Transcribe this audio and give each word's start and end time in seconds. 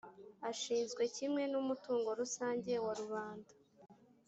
ashinzwe 0.49 1.03
kimwe 1.15 1.43
n 1.51 1.53
umutungo 1.61 2.09
rusange 2.19 2.71
wa 2.85 2.93
rubanda 2.99 3.51